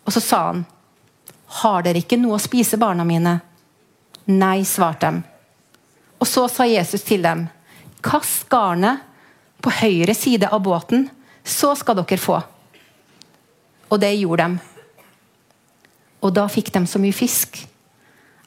Og 0.03 0.13
så 0.13 0.20
sa 0.20 0.46
han, 0.48 0.65
'Har 1.48 1.84
dere 1.84 2.01
ikke 2.01 2.17
noe 2.17 2.36
å 2.36 2.41
spise, 2.41 2.77
barna 2.77 3.03
mine?' 3.03 3.41
Nei, 4.25 4.63
svarte 4.63 5.12
de. 5.12 5.24
Og 6.20 6.27
så 6.27 6.48
sa 6.50 6.63
Jesus 6.63 7.03
til 7.03 7.22
dem, 7.22 7.50
'Kast 8.01 8.50
garnet 8.50 9.00
på 9.62 9.70
høyre 9.70 10.15
side 10.15 10.50
av 10.51 10.62
båten.' 10.63 11.10
Så 11.43 11.75
skal 11.75 11.96
dere 11.96 12.17
få. 12.17 12.43
Og 13.91 14.00
det 14.00 14.15
gjorde 14.15 14.48
de. 14.48 14.60
Og 16.24 16.34
da 16.34 16.48
fikk 16.48 16.72
de 16.72 16.88
så 16.88 17.00
mye 17.00 17.12
fisk 17.12 17.67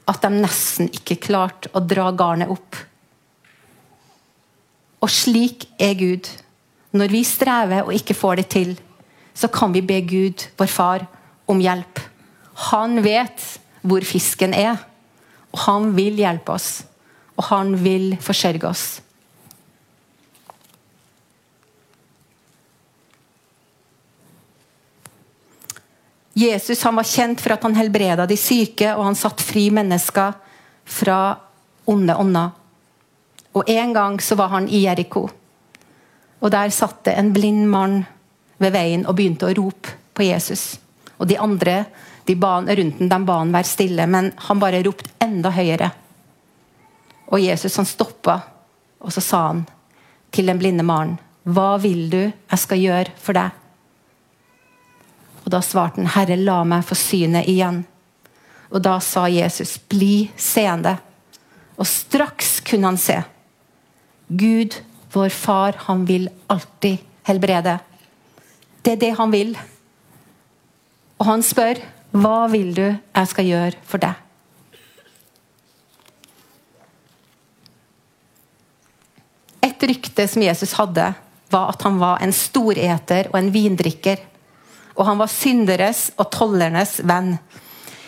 at 0.08 0.22
de 0.22 0.30
nesten 0.30 0.88
ikke 0.88 1.20
klarte 1.20 1.68
å 1.74 1.82
dra 1.84 2.10
garnet 2.10 2.48
opp. 2.48 2.76
Og 5.06 5.12
slik 5.14 5.68
er 5.78 5.94
Gud. 5.94 6.26
Når 6.90 7.12
vi 7.14 7.22
strever 7.22 7.86
og 7.86 7.94
ikke 7.94 8.16
får 8.18 8.40
det 8.40 8.48
til, 8.50 8.72
så 9.36 9.46
kan 9.52 9.70
vi 9.70 9.84
be 9.86 10.00
Gud, 10.02 10.48
vår 10.58 10.66
far, 10.66 11.06
om 11.46 11.60
hjelp. 11.62 12.00
Han 12.72 12.98
vet 13.04 13.44
hvor 13.86 14.02
fisken 14.02 14.56
er, 14.56 14.80
og 15.52 15.62
han 15.68 15.92
vil 15.94 16.18
hjelpe 16.18 16.56
oss. 16.56 16.82
Og 17.36 17.46
han 17.52 17.76
vil 17.84 18.16
forsørge 18.18 18.66
oss. 18.66 18.84
Jesus 26.36 26.82
var 26.82 27.06
kjent 27.06 27.40
for 27.40 27.54
at 27.54 27.62
han 27.62 27.78
helbreda 27.78 28.26
de 28.26 28.36
syke, 28.36 28.90
og 28.96 29.06
han 29.06 29.16
satt 29.16 29.40
fri 29.44 29.68
mennesker 29.70 30.34
fra 30.98 31.20
onde 31.86 32.16
ånder. 32.18 32.65
Og 33.56 33.64
En 33.70 33.92
gang 33.96 34.20
så 34.20 34.36
var 34.36 34.52
han 34.52 34.68
i 34.68 34.82
Jeriko. 34.84 35.28
Og 36.40 36.50
Der 36.50 36.70
satt 36.70 37.04
det 37.04 37.16
en 37.16 37.32
blind 37.32 37.68
mann 37.72 38.02
ved 38.60 38.72
veien 38.72 39.06
og 39.06 39.16
begynte 39.16 39.48
å 39.48 39.54
rope 39.56 39.96
på 40.14 40.26
Jesus. 40.28 40.76
Og 41.16 41.28
De 41.28 41.38
andre 41.40 41.84
de 42.26 42.34
ba 42.36 42.58
rundt 42.60 42.98
den, 42.98 43.08
de 43.08 43.18
ba 43.24 43.38
han 43.38 43.52
være 43.54 43.68
stille, 43.68 44.06
men 44.06 44.32
han 44.48 44.58
bare 44.58 44.82
ropte 44.82 45.12
enda 45.22 45.52
høyere. 45.54 45.92
Og 47.30 47.40
Jesus 47.40 47.76
han 47.78 47.86
stoppa, 47.86 48.40
og 48.98 49.14
så 49.14 49.22
sa 49.22 49.42
han 49.46 49.62
til 50.34 50.50
den 50.50 50.58
blinde 50.58 50.82
mannen, 50.82 51.18
'Hva 51.46 51.78
vil 51.78 52.10
du 52.10 52.32
jeg 52.50 52.58
skal 52.58 52.78
gjøre 52.78 53.10
for 53.16 53.32
deg?' 53.32 53.50
Og 55.44 55.50
Da 55.50 55.60
svarte 55.60 56.02
han, 56.02 56.06
'Herre, 56.06 56.36
la 56.36 56.64
meg 56.64 56.84
få 56.84 56.94
synet 56.94 57.46
igjen.' 57.46 57.84
Og 58.72 58.82
Da 58.82 58.98
sa 58.98 59.28
Jesus, 59.28 59.78
'Bli 59.78 60.30
seende.' 60.36 60.98
Og 61.78 61.86
straks 61.86 62.60
kunne 62.60 62.86
han 62.86 62.96
se. 62.96 63.22
Gud, 64.28 64.74
vår 65.12 65.28
far, 65.28 65.76
han 65.86 66.04
vil 66.08 66.28
alltid 66.46 66.98
helbrede. 67.28 67.78
Det 68.82 68.92
er 68.96 69.02
det 69.02 69.12
han 69.18 69.32
vil. 69.32 69.56
Og 71.18 71.26
han 71.26 71.42
spør, 71.42 71.80
'Hva 72.12 72.50
vil 72.50 72.74
du 72.74 72.86
jeg 73.14 73.28
skal 73.28 73.44
gjøre 73.44 73.76
for 73.82 73.98
deg?' 73.98 74.22
Et 79.62 79.82
rykte 79.82 80.28
som 80.28 80.42
Jesus 80.42 80.72
hadde, 80.72 81.14
var 81.50 81.68
at 81.68 81.82
han 81.82 81.98
var 81.98 82.22
en 82.22 82.32
storeter 82.32 83.28
og 83.32 83.38
en 83.38 83.52
vindrikker 83.52 84.18
og 84.96 85.04
han 85.04 85.20
var 85.20 85.30
synderes 85.30 86.08
og 86.16 86.30
tollernes 86.32 86.98
venn. 87.06 87.36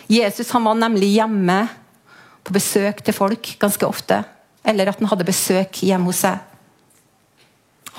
Jesus 0.09 0.49
han 0.55 0.65
var 0.65 0.77
nemlig 0.79 1.11
hjemme 1.13 1.61
på 2.43 2.55
besøk 2.55 3.03
til 3.05 3.13
folk 3.13 3.51
ganske 3.61 3.85
ofte. 3.85 4.23
Eller 4.63 4.89
at 4.89 4.99
han 4.99 5.09
hadde 5.11 5.27
besøk 5.27 5.81
hjemme 5.85 6.11
hos 6.11 6.23
seg. 6.25 6.39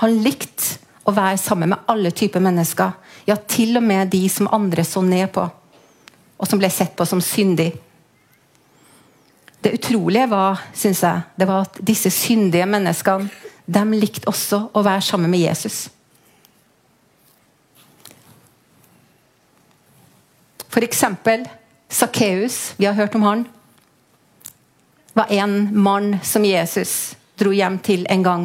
Han 0.01 0.17
likte 0.25 0.79
å 1.09 1.15
være 1.15 1.39
sammen 1.41 1.73
med 1.73 1.91
alle 1.91 2.13
typer 2.17 2.43
mennesker. 2.45 2.95
Ja, 3.29 3.37
til 3.37 3.77
og 3.79 3.85
med 3.85 4.11
de 4.13 4.23
som 4.33 4.49
andre 4.53 4.85
så 4.87 5.03
ned 5.05 5.29
på, 5.35 5.45
og 6.41 6.49
som 6.49 6.61
ble 6.61 6.71
sett 6.73 6.97
på 6.97 7.07
som 7.09 7.21
syndig. 7.25 7.73
Det 9.61 9.75
utrolige 9.77 10.29
var, 10.31 10.61
synes 10.73 11.03
jeg, 11.05 11.25
det 11.37 11.49
var 11.49 11.67
at 11.67 11.81
disse 11.85 12.11
syndige 12.15 12.67
menneskene 12.69 13.29
de 13.71 13.83
likte 14.01 14.27
også 14.31 14.65
å 14.75 14.83
være 14.83 15.05
sammen 15.05 15.31
med 15.31 15.45
Jesus. 15.45 15.85
F.eks. 20.71 21.05
Sakkeus, 21.91 22.57
vi 22.79 22.87
har 22.87 22.95
hørt 22.95 23.15
om 23.19 23.27
han, 23.27 23.45
var 25.21 25.33
en 25.33 25.83
mann 25.83 26.19
som 26.23 26.45
Jesus 26.45 27.17
dro 27.37 27.53
hjem 27.53 27.79
til 27.85 28.07
en 28.09 28.23
gang. 28.25 28.45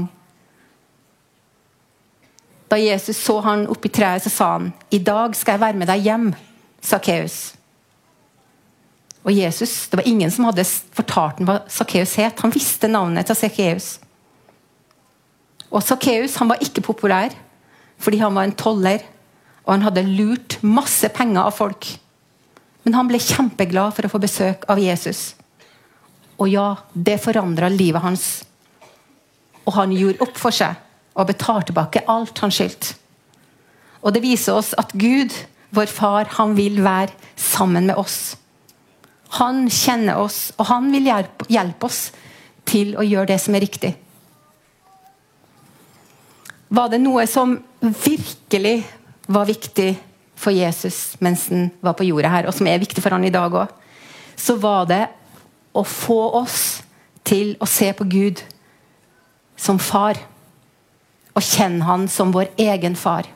Da 2.68 2.80
Jesus 2.80 3.20
så 3.22 3.38
han 3.46 3.68
oppi 3.72 3.92
treet, 3.94 4.24
så 4.24 4.30
sa 4.30 4.48
han, 4.58 4.74
'I 4.90 5.00
dag 5.00 5.36
skal 5.36 5.54
jeg 5.54 5.62
være 5.62 5.78
med 5.78 5.88
deg 5.88 6.04
hjem', 6.04 6.34
Sakkeus. 6.82 7.54
Og 9.24 9.32
Jesus, 9.32 9.88
Det 9.88 9.98
var 9.98 10.08
ingen 10.08 10.32
som 10.32 10.46
hadde 10.46 10.66
fortalt 10.66 11.40
ham 11.40 11.48
hva 11.48 11.60
Sakkeus 11.68 12.16
het. 12.16 12.40
Han 12.40 12.52
visste 12.52 12.88
navnet 12.88 13.26
til 13.26 13.36
Sakkeus. 13.36 14.00
Og 15.72 15.84
Sakkeus 15.84 16.40
var 16.40 16.58
ikke 16.62 16.82
populær 16.82 17.30
fordi 17.98 18.18
han 18.18 18.36
var 18.36 18.44
en 18.44 18.52
toller, 18.52 19.00
og 19.66 19.74
han 19.74 19.82
hadde 19.82 20.04
lurt 20.04 20.58
masse 20.62 21.10
penger 21.10 21.42
av 21.42 21.52
folk. 21.52 22.00
Men 22.84 22.94
han 22.94 23.08
ble 23.08 23.18
kjempeglad 23.18 23.94
for 23.94 24.04
å 24.04 24.10
få 24.10 24.20
besøk 24.20 24.66
av 24.68 24.78
Jesus. 24.80 25.35
Og 26.42 26.50
ja, 26.52 26.76
det 26.94 27.22
forandra 27.24 27.70
livet 27.72 28.04
hans. 28.04 28.26
Og 29.66 29.74
han 29.78 29.94
gjorde 29.96 30.24
opp 30.26 30.40
for 30.40 30.56
seg 30.56 30.76
og 31.16 31.30
betalte 31.30 31.72
tilbake 31.72 32.04
alt 32.12 32.40
han 32.44 32.54
skyldte. 32.54 32.96
Og 34.06 34.14
det 34.14 34.22
viser 34.22 34.54
oss 34.54 34.74
at 34.78 34.92
Gud, 34.94 35.34
vår 35.74 35.90
far, 35.90 36.30
han 36.38 36.54
vil 36.58 36.84
være 36.86 37.16
sammen 37.40 37.88
med 37.90 37.98
oss. 37.98 38.36
Han 39.40 39.66
kjenner 39.72 40.20
oss, 40.22 40.52
og 40.60 40.70
han 40.70 40.92
vil 40.94 41.10
hjelpe, 41.10 41.88
oss 41.88 42.12
til 42.70 42.94
å 43.00 43.06
gjøre 43.06 43.32
det 43.34 43.40
som 43.42 43.56
er 43.58 43.66
riktig. 43.66 43.96
Var 46.76 46.92
det 46.92 47.02
noe 47.02 47.26
som 47.30 47.58
virkelig 47.82 48.78
var 49.26 49.50
viktig 49.50 49.90
for 50.38 50.54
Jesus 50.54 51.16
mens 51.24 51.48
han 51.50 51.70
var 51.82 51.96
på 51.98 52.06
jorda 52.06 52.30
her, 52.30 52.48
og 52.50 52.54
som 52.54 52.68
er 52.70 52.82
viktig 52.82 53.02
for 53.02 53.16
han 53.16 53.26
i 53.26 53.34
dag 53.34 53.54
òg, 53.54 53.74
så 54.36 54.58
var 54.62 54.86
det 54.90 55.02
å 55.76 55.84
få 55.84 56.20
oss 56.40 56.82
til 57.26 57.56
å 57.60 57.68
se 57.70 57.92
på 57.94 58.08
Gud 58.10 58.42
som 59.58 59.80
far. 59.82 60.20
Og 61.36 61.44
kjenne 61.44 61.84
han 61.88 62.08
som 62.12 62.32
vår 62.32 62.54
egen 62.62 62.96
far. 62.96 63.28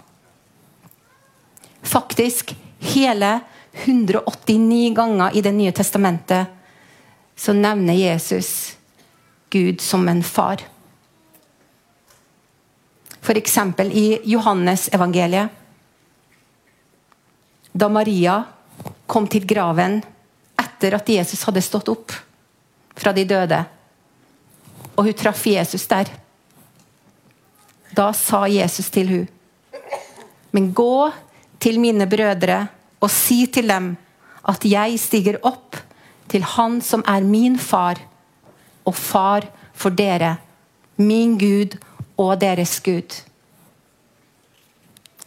Faktisk 1.84 2.56
Hele 2.80 3.42
189 3.84 4.94
ganger 4.96 5.36
i 5.36 5.42
Det 5.44 5.52
nye 5.52 5.72
testamentet 5.76 6.48
så 7.36 7.54
nevner 7.54 7.94
Jesus 7.94 8.78
Gud 9.50 9.82
som 9.82 10.08
en 10.08 10.24
far. 10.24 10.64
F.eks. 13.22 13.58
i 13.92 14.20
Johannes-evangeliet. 14.24 15.50
Da 17.72 17.90
Maria 17.90 18.44
kom 19.08 19.28
til 19.28 19.46
graven 19.48 20.00
etter 20.60 20.96
at 20.96 21.10
Jesus 21.10 21.44
hadde 21.48 21.64
stått 21.64 21.92
opp 21.92 22.16
fra 23.00 23.14
de 23.16 23.26
døde, 23.28 23.64
og 24.96 25.06
hun 25.08 25.16
traff 25.16 25.46
Jesus 25.48 25.88
der. 25.88 26.10
Da 27.96 28.12
sa 28.14 28.46
Jesus 28.48 28.90
til 28.94 29.10
hun, 29.10 29.28
Men 30.52 30.74
gå 30.74 31.12
til 31.60 31.80
mine 31.80 32.08
brødre 32.10 32.68
og 33.00 33.12
si 33.12 33.46
til 33.46 33.70
dem 33.70 33.96
at 34.50 34.66
jeg 34.66 35.00
stiger 35.00 35.38
opp 35.46 35.78
til 36.30 36.44
Han 36.44 36.82
som 36.82 37.04
er 37.08 37.22
min 37.22 37.58
far 37.60 38.00
og 38.86 38.96
far 38.96 39.46
for 39.74 39.90
dere, 39.90 40.38
min 40.98 41.38
Gud 41.38 41.78
og 42.18 42.42
deres 42.42 42.80
Gud. 42.80 43.22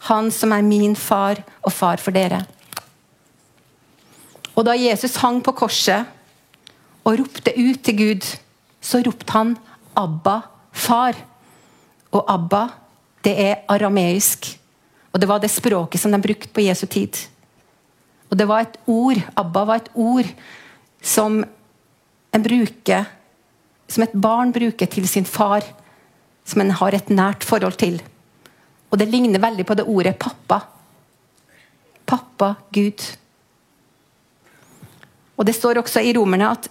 Han 0.08 0.30
som 0.30 0.52
er 0.52 0.62
min 0.62 0.96
far 0.96 1.42
og 1.62 1.72
far 1.72 1.96
for 2.02 2.10
dere. 2.10 2.42
Og 4.54 4.66
da 4.66 4.74
Jesus 4.76 5.16
hang 5.22 5.40
på 5.44 5.54
korset 5.56 6.06
og 7.04 7.18
ropte 7.18 7.52
ut 7.56 7.82
til 7.82 7.96
Gud, 7.98 8.26
så 8.80 9.02
ropte 9.02 9.32
han 9.32 9.56
'Abba, 9.96 10.40
far'. 10.72 11.24
Og 12.12 12.24
'Abba', 12.28 12.72
det 13.24 13.40
er 13.40 13.54
arameisk. 13.68 14.58
Og 15.12 15.20
det 15.20 15.28
var 15.28 15.38
det 15.38 15.50
språket 15.50 16.00
som 16.00 16.12
de 16.12 16.22
brukte 16.22 16.48
på 16.48 16.60
Jesu 16.60 16.86
tid. 16.86 17.28
Og 18.30 18.38
det 18.38 18.48
var 18.48 18.60
et 18.60 18.78
ord, 18.86 19.16
'Abba' 19.36 19.66
var 19.66 19.74
et 19.74 19.90
ord 19.94 20.26
som 21.02 21.44
en 22.32 22.42
bruker 22.42 23.04
Som 23.88 24.02
et 24.02 24.12
barn 24.22 24.52
bruker 24.52 24.86
til 24.86 25.08
sin 25.08 25.24
far, 25.24 25.60
som 26.44 26.60
en 26.60 26.70
har 26.70 26.94
et 26.94 27.10
nært 27.10 27.44
forhold 27.44 27.76
til. 27.76 28.02
Og 28.90 28.98
det 28.98 29.08
ligner 29.08 29.38
veldig 29.38 29.66
på 29.66 29.74
det 29.74 29.84
ordet 29.84 30.16
'pappa'. 30.16 30.60
Pappa 32.06 32.54
Gud. 32.72 33.16
Og 35.36 35.46
Det 35.46 35.54
står 35.54 35.78
også 35.78 36.00
i 36.00 36.12
Romerne 36.16 36.50
at 36.50 36.68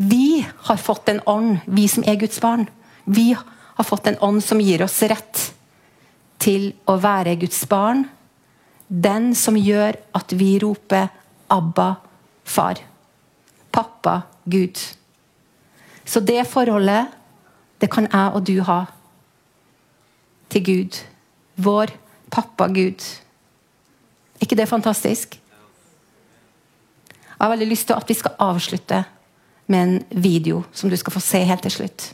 vi 0.00 0.46
har 0.56 0.76
fått 0.76 1.08
en 1.08 1.20
ånd, 1.26 1.58
vi 1.66 1.88
som 1.88 2.04
er 2.06 2.14
Guds 2.14 2.40
barn. 2.40 2.68
Vi 3.04 3.36
har 3.74 3.84
fått 3.84 4.06
en 4.06 4.18
ånd 4.18 4.44
som 4.44 4.60
gir 4.60 4.82
oss 4.84 5.02
rett 5.02 5.40
til 6.38 6.68
å 6.86 6.94
være 7.02 7.34
Guds 7.40 7.64
barn. 7.66 8.04
Den 8.86 9.34
som 9.34 9.58
gjør 9.58 9.98
at 10.14 10.32
vi 10.32 10.58
roper 10.62 11.08
'Abba, 11.48 11.96
far'. 12.44 12.84
Pappa, 13.72 14.22
Gud. 14.44 14.78
Så 16.04 16.20
det 16.20 16.46
forholdet, 16.46 17.06
det 17.80 17.90
kan 17.90 18.06
jeg 18.12 18.32
og 18.34 18.44
du 18.46 18.62
ha 18.62 18.84
til 20.48 20.64
Gud. 20.64 21.02
Vår 21.56 21.90
pappa 22.30 22.68
Gud. 22.68 23.02
Er 24.38 24.46
ikke 24.46 24.56
det 24.56 24.68
fantastisk? 24.68 25.40
Jeg 27.10 27.44
har 27.44 27.50
veldig 27.50 27.66
lyst 27.66 27.86
til 27.86 27.96
at 27.96 28.08
vi 28.08 28.14
skal 28.14 28.34
avslutte 28.38 29.04
med 29.68 29.82
en 29.82 30.22
video 30.22 30.62
som 30.72 30.90
du 30.90 30.96
skal 30.96 31.12
få 31.12 31.20
se 31.20 31.42
helt 31.44 31.64
til 31.66 31.74
slutt. 31.74 32.06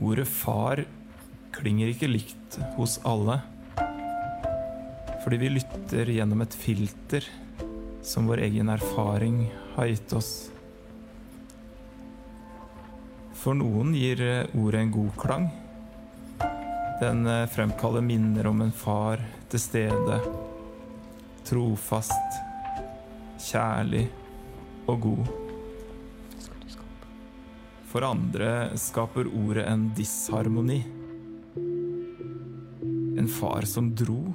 Ordet 0.00 0.26
far 0.28 0.84
klinger 1.56 1.92
ikke 1.92 2.08
likt 2.08 2.56
hos 2.76 2.98
alle. 3.04 3.40
Fordi 5.24 5.40
vi 5.40 5.52
lytter 5.56 6.12
gjennom 6.14 6.44
et 6.44 6.56
filter 6.56 7.24
som 8.06 8.28
vår 8.30 8.44
egen 8.46 8.70
erfaring 8.72 9.40
har 9.74 9.90
gitt 9.90 10.16
oss. 10.16 10.32
For 13.36 13.56
noen 13.58 13.92
gir 13.98 14.22
ordet 14.56 14.84
en 14.84 14.94
god 14.94 15.14
klang. 15.20 15.48
Den 17.02 17.28
fremkaller 17.52 18.04
minner 18.04 18.48
om 18.48 18.62
en 18.64 18.72
far 18.72 19.20
til 19.50 19.60
stede. 19.60 20.20
Trofast, 21.46 22.40
kjærlig 23.38 24.08
og 24.90 25.04
god. 25.04 25.28
For 27.86 28.02
andre 28.02 28.48
skaper 28.74 29.30
ordet 29.30 29.68
en 29.70 29.84
disharmoni. 29.94 30.80
En 33.16 33.30
far 33.30 33.68
som 33.70 33.92
dro. 33.94 34.34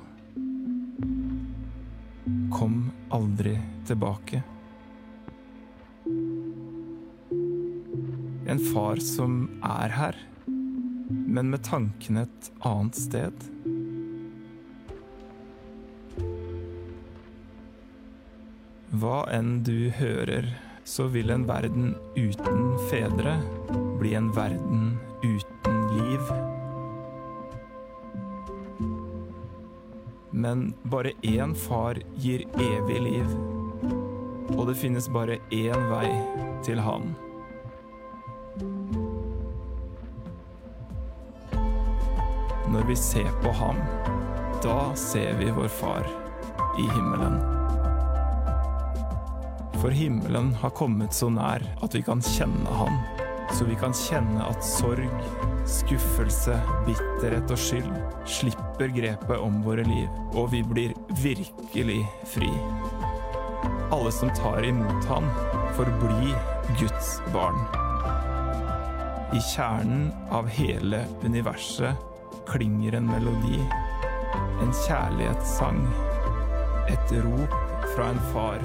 Kom 2.56 2.80
aldri 3.12 3.58
tilbake. 3.92 4.40
En 8.48 8.64
far 8.72 9.04
som 9.04 9.50
er 9.68 10.00
her, 10.00 10.24
men 10.48 11.52
med 11.52 11.68
tankene 11.68 12.24
et 12.24 12.54
annet 12.64 13.04
sted. 13.04 13.52
Hva 19.02 19.24
enn 19.34 19.64
du 19.66 19.90
hører, 19.98 20.46
så 20.86 21.08
vil 21.10 21.32
en 21.34 21.48
verden 21.50 21.96
uten 22.14 22.76
fedre 22.92 23.32
bli 23.98 24.12
en 24.14 24.28
verden 24.36 25.00
uten 25.24 25.80
liv. 25.96 26.28
Men 30.30 30.68
bare 30.94 31.16
én 31.26 31.56
far 31.58 31.98
gir 32.22 32.44
evig 32.62 33.00
liv, 33.02 33.32
og 34.54 34.68
det 34.70 34.76
finnes 34.84 35.10
bare 35.10 35.40
én 35.50 35.88
vei 35.90 36.12
til 36.62 36.84
han. 36.86 37.16
Når 42.70 42.86
vi 42.92 43.00
ser 43.08 43.34
på 43.42 43.56
ham, 43.64 43.82
da 44.62 44.94
ser 44.94 45.34
vi 45.42 45.50
vår 45.58 45.74
far 45.80 46.06
i 46.78 46.86
himmelen. 46.86 47.61
For 49.82 49.90
himmelen 49.90 50.54
har 50.62 50.70
kommet 50.78 51.14
så 51.14 51.26
nær 51.34 51.64
at 51.82 51.96
vi 51.96 52.04
kan 52.06 52.20
kjenne 52.22 52.70
Han. 52.78 53.00
Så 53.52 53.66
vi 53.66 53.74
kan 53.76 53.96
kjenne 53.98 54.44
at 54.46 54.62
sorg, 54.64 55.10
skuffelse, 55.68 56.54
bitterhet 56.86 57.50
og 57.52 57.60
skyld 57.60 57.90
slipper 58.30 58.94
grepet 58.94 59.42
om 59.42 59.58
våre 59.66 59.84
liv, 59.88 60.06
og 60.38 60.52
vi 60.54 60.62
blir 60.62 60.94
virkelig 61.24 61.98
fri. 62.30 62.52
Alle 63.92 64.14
som 64.14 64.30
tar 64.38 64.62
imot 64.70 65.10
ham, 65.10 65.26
forbli 65.76 66.30
Guds 66.78 67.18
barn. 67.34 67.58
I 69.34 69.42
kjernen 69.50 70.12
av 70.30 70.48
hele 70.62 71.04
universet 71.26 71.98
klinger 72.54 73.02
en 73.02 73.10
melodi, 73.10 73.60
en 74.62 74.74
kjærlighetssang, 74.86 75.84
et 76.94 77.18
rop 77.26 77.62
fra 77.96 78.14
en 78.14 78.26
far. 78.32 78.64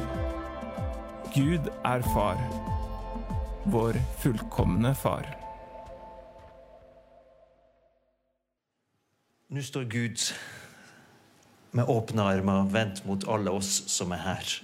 Gud 1.37 1.67
er 1.85 2.01
far, 2.15 2.39
vår 3.69 3.99
fullkomne 4.23 4.95
far. 4.97 5.27
Nå 9.53 9.61
står 9.61 9.85
Gud 9.93 10.25
med 11.77 11.93
åpne 11.93 12.25
armer 12.33 12.73
vendt 12.73 13.05
mot 13.05 13.29
alle 13.29 13.53
oss 13.53 13.83
som 13.93 14.17
er 14.17 14.25
her. 14.25 14.57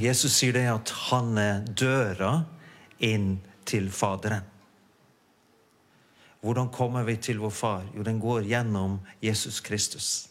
Jesus 0.00 0.40
sier 0.40 0.56
det 0.56 0.64
at 0.72 0.96
han 1.10 1.36
er 1.36 1.68
døra 1.68 2.32
inn 3.04 3.34
til 3.68 3.92
Faderen. 3.92 4.48
Hvordan 6.40 6.72
kommer 6.72 7.04
vi 7.04 7.20
til 7.20 7.44
vår 7.44 7.52
far? 7.52 7.88
Jo, 7.92 8.08
den 8.08 8.24
går 8.24 8.48
gjennom 8.48 9.02
Jesus 9.20 9.60
Kristus. 9.60 10.30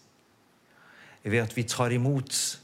Ved 1.22 1.44
at 1.46 1.54
vi 1.54 1.70
tar 1.70 1.94
imot 1.94 2.58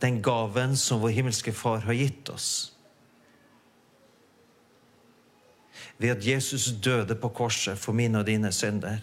den 0.00 0.22
gaven 0.22 0.76
som 0.76 1.00
vår 1.00 1.14
himmelske 1.16 1.52
Far 1.52 1.78
har 1.86 1.92
gitt 1.92 2.28
oss. 2.28 2.72
Ved 5.96 6.10
at 6.18 6.26
Jesus 6.26 6.66
døde 6.84 7.16
på 7.16 7.28
korset 7.28 7.78
for 7.78 7.96
mine 7.96 8.20
og 8.20 8.26
dine 8.26 8.52
synder. 8.52 9.00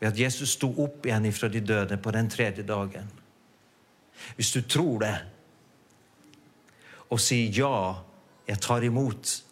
Ved 0.00 0.08
at 0.08 0.18
Jesus 0.18 0.56
sto 0.56 0.70
opp 0.84 1.04
igjen 1.06 1.28
ifra 1.28 1.48
de 1.52 1.60
døde 1.60 1.98
på 2.00 2.10
den 2.10 2.30
tredje 2.30 2.64
dagen. 2.64 3.10
Hvis 4.36 4.52
du 4.52 4.62
tror 4.62 4.98
det, 5.02 5.16
og 7.12 7.20
sier 7.20 7.52
ja, 7.52 7.76
jeg 8.48 8.60
tar 8.64 8.84
imot 8.86 9.42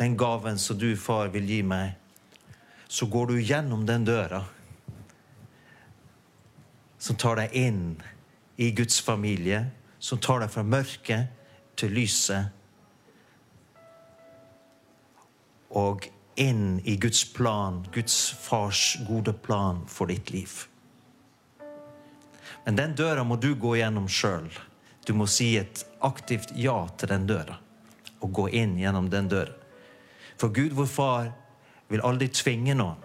den 0.00 0.16
gaven 0.18 0.58
som 0.58 0.78
du, 0.78 0.94
far, 0.96 1.28
vil 1.34 1.46
gi 1.48 1.60
meg, 1.62 1.92
så 2.88 3.06
går 3.06 3.26
du 3.30 3.40
gjennom 3.42 3.84
den 3.86 4.06
døra 4.06 4.40
som 6.98 7.18
tar 7.20 7.36
deg 7.36 7.52
inn 7.58 7.82
i 8.56 8.70
Guds 8.70 9.00
familie, 9.00 9.64
som 9.98 10.18
tar 10.18 10.42
deg 10.44 10.52
fra 10.52 10.62
mørket 10.66 11.32
til 11.78 11.94
lyset. 11.96 12.52
Og 15.74 16.06
inn 16.38 16.78
i 16.84 16.96
Guds 17.02 17.24
plan, 17.34 17.82
Guds 17.94 18.18
fars 18.44 18.94
gode 19.08 19.32
plan 19.32 19.82
for 19.90 20.10
ditt 20.10 20.30
liv. 20.34 20.64
Men 22.64 22.78
den 22.78 22.94
døra 22.96 23.24
må 23.24 23.36
du 23.36 23.52
gå 23.60 23.74
gjennom 23.76 24.06
sjøl. 24.08 24.48
Du 25.04 25.12
må 25.12 25.26
si 25.28 25.54
et 25.60 25.84
aktivt 26.04 26.54
ja 26.56 26.78
til 26.98 27.10
den 27.12 27.26
døra. 27.28 27.58
Og 28.24 28.32
gå 28.32 28.48
inn 28.56 28.78
gjennom 28.80 29.10
den 29.12 29.28
døra. 29.28 29.52
For 30.40 30.48
Gud, 30.48 30.72
vår 30.74 30.88
far, 30.90 31.32
vil 31.92 32.02
aldri 32.02 32.30
tvinge 32.32 32.74
noen. 32.74 33.00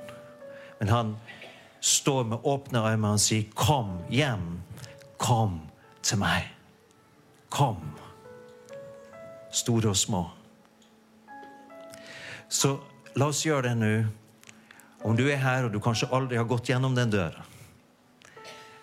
Men 0.80 0.94
han 0.94 1.12
står 1.84 2.24
med 2.32 2.48
åpne 2.48 2.80
armer 2.80 3.18
og 3.18 3.20
sier, 3.20 3.44
'Kom 3.56 4.00
hjem. 4.10 4.64
Kom 5.30 5.60
til 6.02 6.18
meg. 6.18 6.48
Kom.' 7.54 7.94
Store 9.54 9.90
og 9.90 9.98
små. 9.98 10.24
Så 12.50 12.80
la 13.16 13.28
oss 13.30 13.46
gjøre 13.46 13.70
det 13.70 13.76
nå. 13.78 13.92
Om 15.06 15.18
du 15.18 15.28
er 15.30 15.38
her 15.38 15.68
og 15.68 15.74
du 15.74 15.80
kanskje 15.80 16.10
aldri 16.14 16.38
har 16.38 16.50
gått 16.50 16.70
gjennom 16.70 16.96
den 16.98 17.14
døra, 17.14 17.46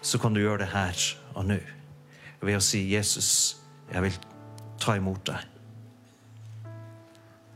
så 0.01 0.19
kan 0.23 0.35
du 0.35 0.41
gjøre 0.41 0.63
det 0.63 0.71
her 0.71 1.03
og 1.35 1.49
nå 1.51 1.59
ved 2.41 2.57
å 2.57 2.63
si, 2.63 2.85
'Jesus, 2.95 3.57
jeg 3.91 4.03
vil 4.07 4.19
ta 4.79 4.95
imot 4.97 5.27
deg'. 5.27 5.47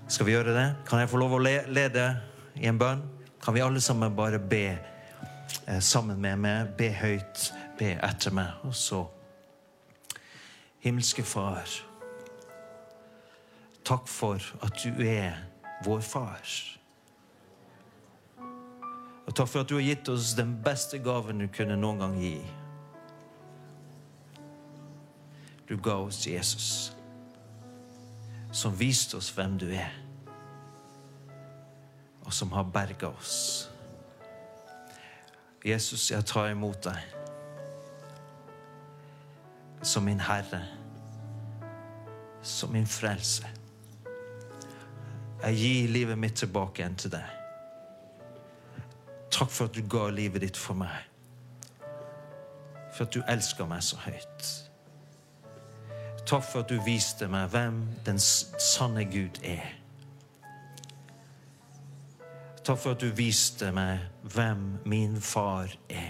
Skal 0.09 0.27
vi 0.27 0.35
gjøre 0.35 0.55
det? 0.55 0.69
Kan 0.89 0.99
jeg 0.99 1.09
få 1.09 1.23
lov 1.23 1.39
å 1.39 1.39
lede 1.39 2.09
i 2.57 2.67
en 2.67 2.79
bønn? 2.79 3.07
Kan 3.43 3.55
vi 3.55 3.63
alle 3.63 3.81
sammen 3.81 4.17
bare 4.17 4.39
be 4.39 4.79
eh, 5.67 5.81
sammen 5.81 6.19
med 6.21 6.37
meg? 6.43 6.75
Be 6.77 6.91
høyt, 6.91 7.53
be 7.81 7.95
etter 8.05 8.35
meg. 8.35 8.61
Og 8.69 8.75
så 8.77 9.05
Himmelske 10.81 11.25
Far, 11.25 11.69
takk 13.85 14.09
for 14.09 14.41
at 14.65 14.77
du 14.85 15.03
er 15.05 15.37
vår 15.85 16.01
far. 16.05 16.53
Og 19.27 19.35
takk 19.37 19.49
for 19.49 19.61
at 19.61 19.69
du 19.69 19.77
har 19.77 19.85
gitt 19.85 20.09
oss 20.09 20.33
den 20.39 20.55
beste 20.65 20.99
gaven 21.05 21.45
du 21.45 21.49
kunne 21.53 21.77
noen 21.77 22.01
gang 22.01 22.17
gi. 22.21 22.39
Du 25.69 25.77
ga 25.79 26.01
oss 26.03 26.25
Jesus, 26.27 26.71
som 28.53 28.75
viste 28.75 29.21
oss 29.21 29.29
hvem 29.37 29.55
du 29.61 29.69
er, 29.71 29.93
og 32.25 32.33
som 32.35 32.51
har 32.57 32.67
berga 32.73 33.13
oss. 33.13 33.69
Jesus, 35.65 36.09
jeg 36.11 36.25
tar 36.27 36.51
imot 36.57 36.83
deg 36.89 37.20
som 39.83 40.05
min 40.05 40.21
Herre, 40.21 40.63
som 42.43 42.73
min 42.73 42.87
frelse. 42.87 43.47
Jeg 45.43 45.55
gir 45.57 45.89
livet 45.89 46.19
mitt 46.19 46.37
tilbake 46.37 46.83
igjen 46.83 46.97
til 47.01 47.13
deg. 47.15 47.37
Takk 49.31 49.51
for 49.51 49.71
at 49.71 49.77
du 49.77 49.85
ga 49.89 50.09
livet 50.13 50.43
ditt 50.45 50.59
for 50.59 50.77
meg. 50.77 51.07
For 52.93 53.07
at 53.07 53.15
du 53.15 53.23
elsker 53.29 53.69
meg 53.71 53.83
så 53.87 53.97
høyt. 54.05 54.49
Takk 56.27 56.45
for 56.45 56.61
at 56.61 56.71
du 56.71 56.81
viste 56.85 57.29
meg 57.31 57.49
hvem 57.55 57.81
den 58.07 58.21
sanne 58.21 59.07
Gud 59.09 59.41
er. 59.47 59.65
Takk 62.65 62.79
for 62.79 62.93
at 62.93 63.01
du 63.01 63.09
viste 63.17 63.73
meg 63.73 64.05
hvem 64.35 64.67
min 64.85 65.17
far 65.25 65.73
er. 65.89 66.10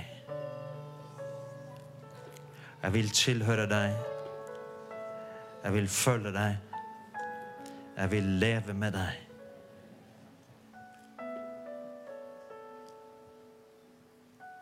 Jeg 2.82 2.92
vil 2.92 3.10
tilhøre 3.10 3.66
deg. 3.68 3.96
Jeg 5.64 5.72
vil 5.72 5.88
følge 5.88 6.32
deg. 6.32 6.56
Jeg 7.96 8.10
vil 8.10 8.24
leve 8.24 8.74
med 8.74 8.92
deg. 8.92 9.26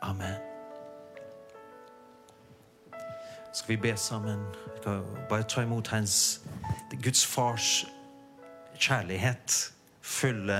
Amen. 0.02 0.34
Skal 3.52 3.68
vi 3.68 3.76
be 3.76 3.96
sammen? 3.96 4.42
Bare 5.28 5.42
ta 5.42 5.62
imot 5.62 5.88
hans 5.88 6.40
Guds 7.02 7.26
fars 7.26 7.86
kjærlighet 8.78 9.72
fylle 10.02 10.58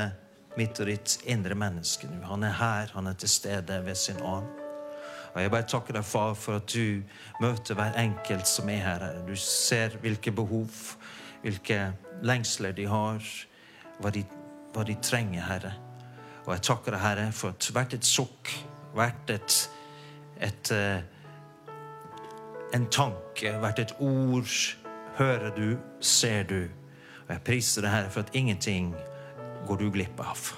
mitt 0.59 0.81
og 0.83 0.91
ditt 0.91 1.19
indre 1.31 1.55
menneske 1.59 2.11
nå. 2.11 2.23
Han 2.27 2.47
er 2.47 2.57
her, 2.59 2.95
han 2.95 3.07
er 3.07 3.19
til 3.19 3.31
stede 3.31 3.83
ved 3.87 3.95
sin 3.95 4.23
ånd. 4.23 4.58
Og 5.39 5.43
Jeg 5.43 5.51
bare 5.51 5.67
takker 5.71 5.95
deg, 5.95 6.03
far, 6.03 6.33
for 6.35 6.59
at 6.59 6.73
du 6.75 7.03
møter 7.39 7.77
hver 7.79 7.95
enkelt 8.01 8.49
som 8.51 8.69
er 8.75 8.81
her. 8.83 9.05
Du 9.23 9.37
ser 9.39 9.95
hvilke 10.03 10.33
behov, 10.35 10.67
hvilke 11.45 11.77
lengsler 12.27 12.75
de 12.75 12.89
har, 12.91 13.23
hva 14.03 14.11
de, 14.11 14.25
hva 14.75 14.83
de 14.83 14.99
trenger, 14.99 15.47
Herre. 15.47 15.73
Og 16.43 16.51
jeg 16.57 16.67
takker 16.67 16.91
deg, 16.91 17.05
Herre, 17.05 17.29
for 17.31 17.55
at 17.55 17.71
hvert 17.71 17.95
et 17.95 18.11
sukk, 18.11 18.51
hvert 18.99 19.31
et, 19.31 19.63
et 20.43 20.75
uh, 20.75 21.07
en 22.75 22.91
tanke, 22.91 23.57
hvert 23.63 23.79
et 23.79 23.95
ord 24.03 24.59
hører 25.23 25.55
du, 25.55 25.77
ser 26.01 26.51
du. 26.51 26.65
Og 27.29 27.37
jeg 27.37 27.47
priser 27.47 27.87
deg, 27.87 27.95
Herre, 27.95 28.11
for 28.11 28.27
at 28.27 28.35
ingenting 28.35 28.91
går 29.71 29.85
du 29.87 29.91
glipp 29.95 30.19
av. 30.19 30.49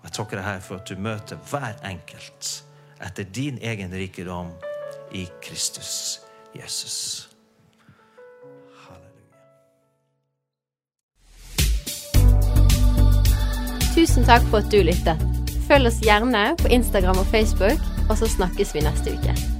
Og 0.00 0.08
jeg 0.08 0.22
takker 0.22 0.40
deg, 0.40 0.46
Herre, 0.48 0.64
for 0.64 0.80
at 0.80 0.88
du 0.88 0.96
møter 0.96 1.50
hver 1.50 1.76
enkelt 1.84 2.64
etter 3.04 3.24
din 3.34 3.58
egen 3.62 3.92
rikedom 3.92 4.50
i 5.12 5.26
Kristus 5.42 6.20
Jesus. 6.54 7.28
Halleluja. 8.84 9.38
Tusen 13.94 14.24
takk 14.24 14.46
for 14.50 14.58
at 14.62 14.70
du 14.72 14.80
lyttet. 14.82 15.26
Følg 15.68 15.88
oss 15.88 16.00
gjerne 16.04 16.52
på 16.60 16.68
Instagram 16.72 17.18
og 17.20 17.28
Facebook, 17.32 17.80
og 18.08 18.18
så 18.20 18.28
snakkes 18.28 18.74
vi 18.76 18.84
neste 18.84 19.16
uke. 19.16 19.53